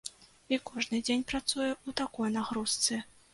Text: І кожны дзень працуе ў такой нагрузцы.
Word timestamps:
І 0.55 0.57
кожны 0.69 1.01
дзень 1.05 1.25
працуе 1.33 1.67
ў 1.67 1.89
такой 2.01 2.33
нагрузцы. 2.39 3.01